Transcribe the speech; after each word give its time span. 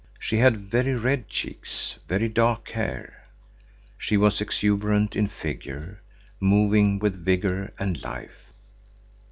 She 0.19 0.37
had 0.39 0.61
very 0.71 0.95
red 0.95 1.27
cheeks, 1.29 1.99
very 2.07 2.27
dark 2.27 2.69
hair. 2.69 3.25
She 3.99 4.17
was 4.17 4.41
exuberant 4.41 5.15
in 5.15 5.27
figure, 5.27 6.01
moving 6.39 6.97
with 6.97 7.23
vigor 7.23 7.71
and 7.77 8.01
life. 8.01 8.51